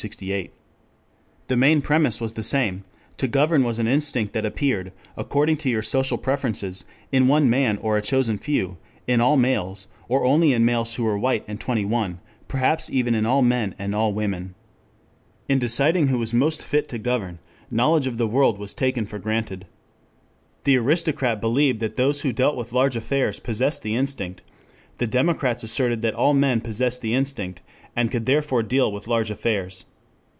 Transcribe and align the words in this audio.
]The 1.51 1.55
main 1.55 1.83
premise 1.83 2.19
was 2.19 2.33
the 2.33 2.41
same: 2.41 2.85
to 3.17 3.27
govern 3.27 3.63
was 3.63 3.77
an 3.77 3.87
instinct 3.87 4.33
that 4.33 4.47
appeared, 4.47 4.93
according 5.15 5.57
to 5.57 5.69
your 5.69 5.83
social 5.83 6.17
preferences, 6.17 6.85
in 7.11 7.27
one 7.27 7.51
man 7.51 7.77
or 7.77 7.97
a 7.97 8.01
chosen 8.01 8.39
few, 8.39 8.77
in 9.05 9.21
all 9.21 9.37
males, 9.37 9.89
or 10.09 10.25
only 10.25 10.53
in 10.53 10.65
males 10.65 10.95
who 10.95 11.03
were 11.03 11.19
white 11.19 11.45
and 11.47 11.59
twenty 11.61 11.85
one, 11.85 12.17
perhaps 12.47 12.89
even 12.89 13.13
in 13.13 13.27
all 13.27 13.43
men 13.43 13.75
and 13.77 13.93
all 13.93 14.11
women. 14.11 14.55
In 15.47 15.59
deciding 15.59 16.07
who 16.07 16.17
was 16.17 16.33
most 16.33 16.65
fit 16.65 16.87
to 16.87 16.97
govern, 16.97 17.37
knowledge 17.69 18.07
of 18.07 18.17
the 18.17 18.27
world 18.27 18.57
was 18.57 18.73
taken 18.73 19.05
for 19.05 19.19
granted. 19.19 19.67
The 20.63 20.77
aristocrat 20.77 21.39
believed 21.39 21.79
that 21.81 21.95
those 21.95 22.21
who 22.21 22.33
dealt 22.33 22.55
with 22.55 22.73
large 22.73 22.95
affairs 22.95 23.39
possessed 23.39 23.83
the 23.83 23.93
instinct, 23.95 24.41
the 24.97 25.05
democrats 25.05 25.61
asserted 25.61 26.01
that 26.01 26.15
all 26.15 26.33
men 26.33 26.59
possessed 26.59 27.03
the 27.03 27.13
instinct 27.13 27.61
and 27.95 28.09
could 28.09 28.25
therefore 28.25 28.63
deal 28.63 28.91
with 28.91 29.07
large 29.07 29.29
affairs. 29.29 29.85